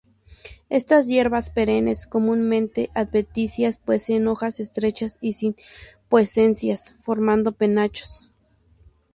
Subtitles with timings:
[0.69, 5.55] Estas hierbas perennes comúnmente adventicias, poseen hojas estrechas y sin
[6.09, 8.27] pubescencia, formando penachos.